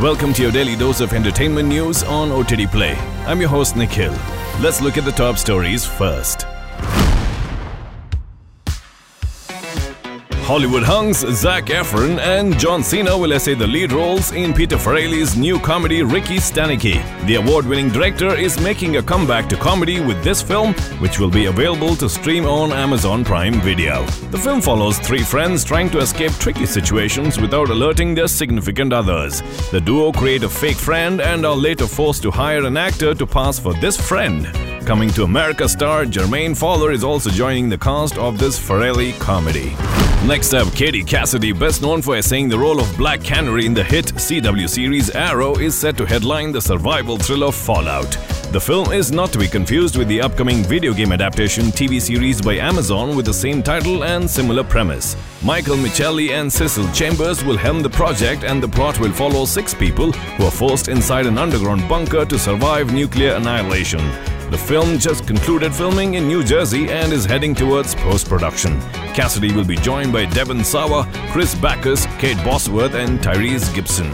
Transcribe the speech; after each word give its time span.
Welcome 0.00 0.34
to 0.34 0.42
your 0.42 0.52
daily 0.52 0.76
dose 0.76 1.00
of 1.00 1.14
entertainment 1.14 1.70
news 1.70 2.02
on 2.02 2.30
OTT 2.30 2.70
Play. 2.70 2.96
I'm 3.24 3.40
your 3.40 3.48
host 3.48 3.76
Nikhil. 3.76 4.12
Let's 4.60 4.82
look 4.82 4.98
at 4.98 5.06
the 5.06 5.10
top 5.10 5.38
stories 5.38 5.86
first. 5.86 6.46
Hollywood 10.46 10.84
hunks 10.84 11.22
Zac 11.32 11.64
Efron 11.64 12.20
and 12.20 12.56
John 12.56 12.84
Cena 12.84 13.18
will 13.18 13.32
essay 13.32 13.54
the 13.54 13.66
lead 13.66 13.90
roles 13.90 14.30
in 14.30 14.54
Peter 14.54 14.76
Farrelly's 14.76 15.36
new 15.36 15.58
comedy 15.58 16.04
Ricky 16.04 16.36
Stanicky. 16.36 17.02
The 17.26 17.34
award-winning 17.34 17.88
director 17.88 18.32
is 18.32 18.60
making 18.60 18.96
a 18.96 19.02
comeback 19.02 19.48
to 19.48 19.56
comedy 19.56 19.98
with 19.98 20.22
this 20.22 20.40
film, 20.40 20.72
which 21.00 21.18
will 21.18 21.32
be 21.32 21.46
available 21.46 21.96
to 21.96 22.08
stream 22.08 22.46
on 22.46 22.70
Amazon 22.70 23.24
Prime 23.24 23.60
Video. 23.60 24.06
The 24.30 24.38
film 24.38 24.60
follows 24.60 25.00
three 25.00 25.24
friends 25.24 25.64
trying 25.64 25.90
to 25.90 25.98
escape 25.98 26.30
tricky 26.34 26.64
situations 26.64 27.40
without 27.40 27.68
alerting 27.68 28.14
their 28.14 28.28
significant 28.28 28.92
others. 28.92 29.42
The 29.72 29.80
duo 29.80 30.12
create 30.12 30.44
a 30.44 30.48
fake 30.48 30.76
friend 30.76 31.20
and 31.20 31.44
are 31.44 31.56
later 31.56 31.88
forced 31.88 32.22
to 32.22 32.30
hire 32.30 32.64
an 32.64 32.76
actor 32.76 33.16
to 33.16 33.26
pass 33.26 33.58
for 33.58 33.74
this 33.74 34.00
friend. 34.00 34.75
Coming 34.86 35.10
to 35.14 35.24
America 35.24 35.68
star 35.68 36.04
Jermaine 36.04 36.56
Fowler 36.56 36.92
is 36.92 37.02
also 37.02 37.28
joining 37.28 37.68
the 37.68 37.76
cast 37.76 38.16
of 38.18 38.38
this 38.38 38.56
Farrelly 38.56 39.18
comedy. 39.18 39.70
Next 40.24 40.54
up, 40.54 40.72
Katie 40.74 41.02
Cassidy, 41.02 41.50
best 41.50 41.82
known 41.82 42.00
for 42.00 42.16
essaying 42.16 42.48
the 42.48 42.56
role 42.56 42.78
of 42.78 42.96
Black 42.96 43.20
Canary 43.20 43.66
in 43.66 43.74
the 43.74 43.82
hit 43.82 44.06
CW 44.14 44.68
series 44.68 45.10
Arrow, 45.10 45.56
is 45.56 45.76
set 45.76 45.96
to 45.96 46.06
headline 46.06 46.52
the 46.52 46.60
survival 46.60 47.18
thriller 47.18 47.50
Fallout. 47.50 48.12
The 48.52 48.60
film 48.60 48.92
is 48.92 49.10
not 49.10 49.32
to 49.32 49.40
be 49.40 49.48
confused 49.48 49.96
with 49.96 50.06
the 50.06 50.20
upcoming 50.20 50.62
video 50.62 50.94
game 50.94 51.10
adaptation 51.10 51.64
TV 51.64 52.00
series 52.00 52.40
by 52.40 52.54
Amazon 52.54 53.16
with 53.16 53.26
the 53.26 53.34
same 53.34 53.64
title 53.64 54.04
and 54.04 54.30
similar 54.30 54.62
premise. 54.62 55.16
Michael 55.42 55.76
Michelli 55.76 56.30
and 56.30 56.50
Cecil 56.50 56.92
Chambers 56.92 57.44
will 57.44 57.56
helm 57.56 57.82
the 57.82 57.90
project, 57.90 58.44
and 58.44 58.62
the 58.62 58.68
plot 58.68 59.00
will 59.00 59.12
follow 59.12 59.46
six 59.46 59.74
people 59.74 60.12
who 60.12 60.44
are 60.44 60.50
forced 60.52 60.86
inside 60.86 61.26
an 61.26 61.38
underground 61.38 61.88
bunker 61.88 62.24
to 62.24 62.38
survive 62.38 62.92
nuclear 62.92 63.34
annihilation. 63.34 64.35
The 64.50 64.58
film 64.58 64.98
just 64.98 65.26
concluded 65.26 65.74
filming 65.74 66.14
in 66.14 66.28
New 66.28 66.44
Jersey 66.44 66.88
and 66.88 67.12
is 67.12 67.24
heading 67.24 67.52
towards 67.52 67.96
post 67.96 68.28
production. 68.28 68.80
Cassidy 69.12 69.52
will 69.52 69.64
be 69.64 69.74
joined 69.74 70.12
by 70.12 70.24
Devon 70.26 70.62
Sawa, 70.62 71.08
Chris 71.32 71.56
Backus, 71.56 72.06
Kate 72.20 72.36
Bosworth, 72.44 72.94
and 72.94 73.18
Tyrese 73.18 73.74
Gibson. 73.74 74.06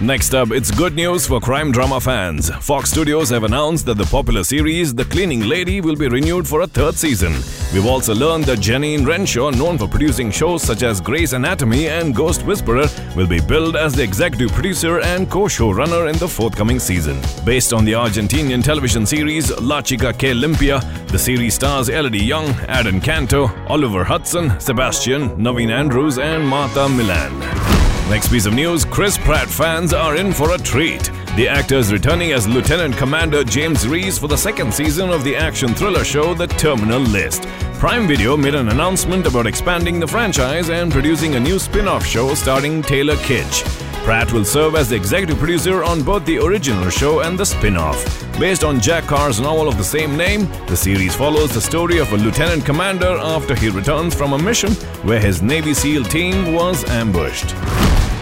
Next 0.00 0.34
up, 0.34 0.50
it's 0.50 0.70
good 0.70 0.94
news 0.94 1.26
for 1.26 1.40
crime 1.40 1.72
drama 1.72 1.98
fans. 2.02 2.50
Fox 2.56 2.90
Studios 2.90 3.30
have 3.30 3.44
announced 3.44 3.86
that 3.86 3.96
the 3.96 4.04
popular 4.04 4.44
series 4.44 4.94
The 4.94 5.06
Cleaning 5.06 5.48
Lady 5.48 5.80
will 5.80 5.96
be 5.96 6.06
renewed 6.06 6.46
for 6.46 6.60
a 6.60 6.66
third 6.66 6.96
season. 6.96 7.32
We've 7.72 7.86
also 7.86 8.14
learned 8.14 8.44
that 8.44 8.60
Jeannine 8.60 9.06
Renshaw, 9.06 9.48
known 9.48 9.78
for 9.78 9.88
producing 9.88 10.30
shows 10.30 10.62
such 10.62 10.82
as 10.82 11.00
Grey's 11.00 11.32
Anatomy 11.32 11.88
and 11.88 12.14
Ghost 12.14 12.44
Whisperer, 12.44 12.88
will 13.16 13.26
be 13.26 13.40
billed 13.40 13.74
as 13.74 13.94
the 13.94 14.02
executive 14.02 14.52
producer 14.52 15.00
and 15.00 15.30
co-showrunner 15.30 16.12
in 16.12 16.18
the 16.18 16.28
forthcoming 16.28 16.78
season. 16.78 17.18
Based 17.46 17.72
on 17.72 17.86
the 17.86 17.92
Argentinian 17.92 18.62
television 18.62 19.06
series 19.06 19.50
La 19.62 19.80
Chica 19.80 20.12
que 20.12 20.34
Limpia, 20.34 20.82
the 21.08 21.18
series 21.18 21.54
stars 21.54 21.88
Elodie 21.88 22.22
Yung, 22.22 22.50
Adam 22.68 23.00
Canto, 23.00 23.50
Oliver 23.66 24.04
Hudson, 24.04 24.60
Sebastian, 24.60 25.30
Naveen 25.38 25.70
Andrews, 25.70 26.18
and 26.18 26.46
Martha 26.46 26.86
Millan. 26.86 27.75
Next 28.08 28.28
piece 28.28 28.46
of 28.46 28.54
news 28.54 28.84
Chris 28.84 29.18
Pratt 29.18 29.48
fans 29.48 29.92
are 29.92 30.14
in 30.14 30.32
for 30.32 30.54
a 30.54 30.58
treat. 30.58 31.10
The 31.34 31.48
actor 31.48 31.74
is 31.74 31.92
returning 31.92 32.30
as 32.30 32.46
Lieutenant 32.46 32.96
Commander 32.96 33.42
James 33.42 33.86
Reece 33.86 34.16
for 34.16 34.28
the 34.28 34.36
second 34.36 34.72
season 34.72 35.10
of 35.10 35.24
the 35.24 35.34
action 35.34 35.74
thriller 35.74 36.04
show 36.04 36.32
The 36.32 36.46
Terminal 36.46 37.00
List. 37.00 37.42
Prime 37.80 38.06
Video 38.06 38.36
made 38.36 38.54
an 38.54 38.68
announcement 38.68 39.26
about 39.26 39.48
expanding 39.48 39.98
the 39.98 40.06
franchise 40.06 40.70
and 40.70 40.92
producing 40.92 41.34
a 41.34 41.40
new 41.40 41.58
spin 41.58 41.88
off 41.88 42.06
show 42.06 42.32
starring 42.34 42.80
Taylor 42.80 43.16
Kitsch. 43.16 43.64
Pratt 44.04 44.32
will 44.32 44.44
serve 44.44 44.76
as 44.76 44.88
the 44.88 44.94
executive 44.94 45.36
producer 45.38 45.82
on 45.82 46.04
both 46.04 46.24
the 46.26 46.38
original 46.38 46.88
show 46.90 47.20
and 47.20 47.36
the 47.36 47.44
spin 47.44 47.76
off. 47.76 48.00
Based 48.38 48.62
on 48.62 48.80
Jack 48.80 49.02
Carr's 49.04 49.40
novel 49.40 49.66
of 49.66 49.78
the 49.78 49.84
same 49.84 50.16
name, 50.16 50.48
the 50.68 50.76
series 50.76 51.16
follows 51.16 51.52
the 51.52 51.60
story 51.60 51.98
of 51.98 52.12
a 52.12 52.16
lieutenant 52.16 52.64
commander 52.64 53.18
after 53.18 53.56
he 53.56 53.68
returns 53.68 54.14
from 54.14 54.32
a 54.32 54.38
mission 54.38 54.72
where 55.02 55.18
his 55.18 55.42
Navy 55.42 55.74
SEAL 55.74 56.04
team 56.04 56.52
was 56.52 56.84
ambushed. 56.84 57.52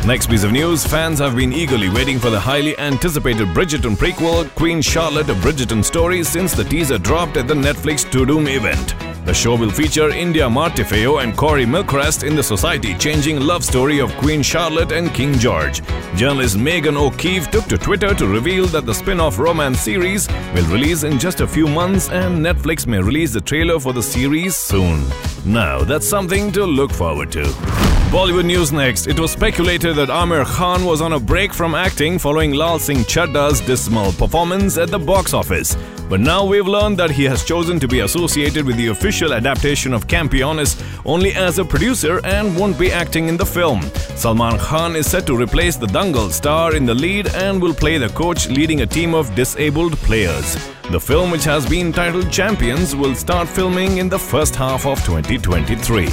Next 0.06 0.28
piece 0.28 0.44
of 0.44 0.52
news 0.52 0.86
fans 0.86 1.18
have 1.20 1.34
been 1.34 1.50
eagerly 1.50 1.88
waiting 1.88 2.18
for 2.18 2.28
the 2.28 2.38
highly 2.38 2.78
anticipated 2.78 3.48
Bridgerton 3.48 3.96
prequel, 3.96 4.54
Queen 4.54 4.82
Charlotte 4.82 5.30
A 5.30 5.34
Bridgerton 5.34 5.82
Story, 5.82 6.22
since 6.22 6.52
the 6.52 6.62
teaser 6.62 6.98
dropped 6.98 7.38
at 7.38 7.48
the 7.48 7.54
Netflix 7.54 8.04
Tudum 8.04 8.46
event. 8.54 8.94
The 9.24 9.32
show 9.32 9.56
will 9.56 9.70
feature 9.70 10.10
India 10.10 10.44
Amarteifio 10.44 11.22
and 11.22 11.34
Corey 11.34 11.64
Mylchreest 11.64 12.22
in 12.22 12.36
the 12.36 12.42
society 12.42 12.94
changing 12.98 13.40
love 13.40 13.64
story 13.64 13.98
of 13.98 14.14
Queen 14.16 14.42
Charlotte 14.42 14.92
and 14.92 15.12
King 15.14 15.32
George. 15.38 15.80
Journalist 16.16 16.58
Megan 16.58 16.98
O'Keefe 16.98 17.50
took 17.50 17.64
to 17.64 17.78
Twitter 17.78 18.12
to 18.14 18.26
reveal 18.26 18.66
that 18.66 18.84
the 18.84 18.92
spin 18.92 19.20
off 19.20 19.38
romance 19.38 19.80
series 19.80 20.28
will 20.54 20.66
release 20.66 21.04
in 21.04 21.18
just 21.18 21.40
a 21.40 21.46
few 21.46 21.66
months 21.66 22.10
and 22.10 22.44
Netflix 22.44 22.86
may 22.86 23.00
release 23.00 23.32
the 23.32 23.40
trailer 23.40 23.80
for 23.80 23.94
the 23.94 24.02
series 24.02 24.54
soon. 24.54 25.02
Now, 25.46 25.82
that's 25.82 26.06
something 26.06 26.52
to 26.52 26.66
look 26.66 26.92
forward 26.92 27.32
to. 27.32 27.93
Bollywood 28.14 28.44
news 28.44 28.70
next. 28.70 29.08
It 29.08 29.18
was 29.18 29.32
speculated 29.32 29.96
that 29.96 30.08
Aamir 30.08 30.46
Khan 30.46 30.84
was 30.84 31.00
on 31.00 31.14
a 31.14 31.18
break 31.18 31.52
from 31.52 31.74
acting 31.74 32.16
following 32.16 32.52
Lal 32.52 32.78
Singh 32.78 32.98
Chaddha's 32.98 33.60
dismal 33.62 34.12
performance 34.12 34.78
at 34.78 34.88
the 34.88 35.00
box 35.00 35.34
office. 35.34 35.74
But 36.08 36.20
now 36.20 36.44
we've 36.44 36.66
learned 36.66 36.98
that 36.98 37.10
he 37.10 37.24
has 37.24 37.44
chosen 37.44 37.80
to 37.80 37.88
be 37.88 38.00
associated 38.00 38.66
with 38.66 38.76
the 38.76 38.88
official 38.88 39.32
adaptation 39.32 39.94
of 39.94 40.06
Campeones 40.06 40.80
only 41.06 41.32
as 41.34 41.58
a 41.58 41.64
producer 41.64 42.20
and 42.24 42.56
won't 42.56 42.78
be 42.78 42.92
acting 42.92 43.28
in 43.28 43.36
the 43.36 43.46
film. 43.46 43.80
Salman 44.14 44.58
Khan 44.58 44.96
is 44.96 45.10
set 45.10 45.26
to 45.26 45.36
replace 45.36 45.76
the 45.76 45.86
Dangal 45.86 46.30
star 46.30 46.74
in 46.74 46.84
the 46.84 46.94
lead 46.94 47.34
and 47.34 47.60
will 47.60 47.74
play 47.74 47.98
the 47.98 48.10
coach 48.10 48.48
leading 48.48 48.82
a 48.82 48.86
team 48.86 49.14
of 49.14 49.34
disabled 49.34 49.96
players. 49.98 50.54
The 50.90 51.00
film, 51.00 51.30
which 51.30 51.44
has 51.44 51.66
been 51.66 51.92
titled 51.92 52.30
Champions, 52.30 52.94
will 52.94 53.14
start 53.14 53.48
filming 53.48 53.98
in 53.98 54.10
the 54.10 54.18
first 54.18 54.54
half 54.54 54.84
of 54.86 54.98
2023. 55.04 56.04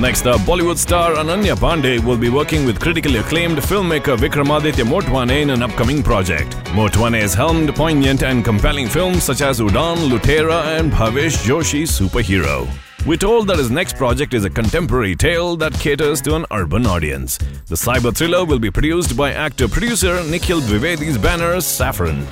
Next 0.00 0.26
up, 0.26 0.40
Bollywood 0.40 0.78
star 0.78 1.16
Ananya 1.16 1.54
Panday 1.54 2.02
will 2.02 2.16
be 2.16 2.30
working 2.30 2.64
with 2.64 2.80
critically 2.80 3.18
acclaimed 3.18 3.58
filmmaker 3.58 4.16
Vikramaditya 4.16 4.84
Motwane 4.86 5.42
in 5.42 5.50
an 5.50 5.62
upcoming 5.62 6.02
project. 6.02 6.52
Motwane 6.72 7.20
has 7.20 7.34
helmed 7.34 7.74
poignant 7.74 8.22
and 8.22 8.42
compelling 8.42 8.88
films 8.88 9.09
such 9.18 9.40
as 9.40 9.60
Udaan, 9.60 9.96
Lootera, 10.08 10.78
and 10.78 10.92
Bhavesh 10.92 11.44
Joshi's 11.44 11.90
Superhero. 11.90 12.68
We're 13.06 13.16
told 13.16 13.48
that 13.48 13.58
his 13.58 13.70
next 13.70 13.96
project 13.96 14.34
is 14.34 14.44
a 14.44 14.50
contemporary 14.50 15.16
tale 15.16 15.56
that 15.56 15.72
caters 15.72 16.20
to 16.22 16.36
an 16.36 16.44
urban 16.52 16.86
audience. 16.86 17.38
The 17.66 17.76
cyber 17.76 18.14
thriller 18.14 18.44
will 18.44 18.58
be 18.58 18.70
produced 18.70 19.16
by 19.16 19.32
actor-producer 19.32 20.22
Nikhil 20.24 20.60
Dwivedi's 20.60 21.16
banner 21.16 21.60
Saffron. 21.62 22.26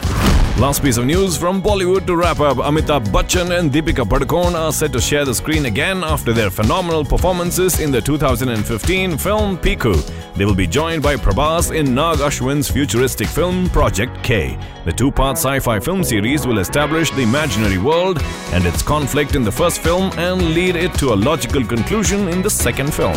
Last 0.58 0.82
piece 0.82 0.96
of 0.96 1.06
news 1.06 1.36
from 1.36 1.62
Bollywood 1.62 2.04
to 2.08 2.16
wrap 2.16 2.40
up. 2.40 2.56
Amitabh 2.56 3.06
Bachchan 3.12 3.56
and 3.56 3.70
Deepika 3.70 4.04
Padukone 4.04 4.56
are 4.56 4.72
set 4.72 4.92
to 4.92 5.00
share 5.00 5.24
the 5.24 5.32
screen 5.32 5.66
again 5.66 6.02
after 6.02 6.32
their 6.32 6.50
phenomenal 6.50 7.04
performances 7.04 7.78
in 7.78 7.92
the 7.92 8.00
2015 8.00 9.16
film 9.18 9.56
Piku. 9.56 9.94
They 10.34 10.44
will 10.44 10.56
be 10.56 10.66
joined 10.66 11.00
by 11.00 11.14
Prabhas 11.14 11.72
in 11.72 11.94
Nag 11.94 12.18
Ashwin's 12.18 12.68
futuristic 12.68 13.28
film 13.28 13.70
Project 13.70 14.20
K. 14.24 14.58
The 14.84 14.92
two-part 14.92 15.36
sci-fi 15.36 15.78
film 15.78 16.02
series 16.02 16.44
will 16.44 16.58
establish 16.58 17.12
the 17.12 17.22
imaginary 17.22 17.78
world 17.78 18.20
and 18.52 18.66
its 18.66 18.82
conflict 18.82 19.36
in 19.36 19.44
the 19.44 19.52
first 19.52 19.80
film 19.80 20.10
and 20.18 20.54
lead 20.54 20.74
it 20.74 20.92
to 20.94 21.12
a 21.12 21.20
logical 21.30 21.64
conclusion 21.64 22.26
in 22.26 22.42
the 22.42 22.50
second 22.50 22.92
film. 22.92 23.16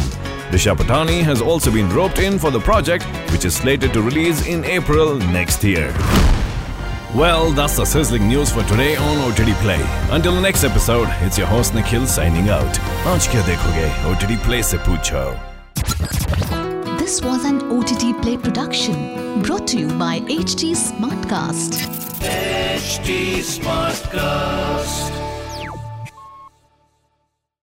Disha 0.52 0.76
Patani 0.76 1.24
has 1.24 1.42
also 1.42 1.72
been 1.72 1.90
roped 1.90 2.20
in 2.20 2.38
for 2.38 2.52
the 2.52 2.60
project, 2.60 3.04
which 3.32 3.46
is 3.46 3.56
slated 3.56 3.94
to 3.94 4.04
release 4.04 4.46
in 4.46 4.64
April 4.64 5.16
next 5.16 5.64
year. 5.64 5.92
Well, 7.14 7.52
that's 7.52 7.76
the 7.76 7.84
sizzling 7.84 8.30
news 8.30 8.54
for 8.54 8.64
today 8.64 8.96
on 8.96 9.18
OTT 9.18 9.54
Play. 9.62 9.82
Until 10.12 10.34
the 10.34 10.40
next 10.40 10.64
episode, 10.64 11.10
it's 11.20 11.38
your 11.38 11.46
host 11.46 11.74
Nikhil 11.76 12.08
signing 12.08 12.48
out. 12.48 12.80
आज 13.14 13.28
क्या 13.28 13.42
देखोगे 13.48 13.88
OTT 14.12 14.38
Play 14.46 14.62
से 14.64 14.78
पूछो. 14.88 15.24
This 17.00 17.22
was 17.22 17.44
an 17.44 17.60
OTT 17.78 18.14
Play 18.22 18.38
production 18.38 19.42
brought 19.42 19.68
to 19.68 19.78
you 19.80 19.90
by 20.04 20.22
Smartcast. 20.84 21.82
HT 22.22 23.44
Smartcast. 23.44 25.31